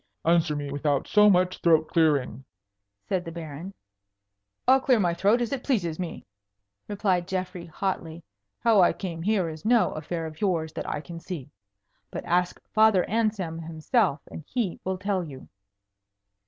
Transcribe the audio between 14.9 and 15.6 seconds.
tell you."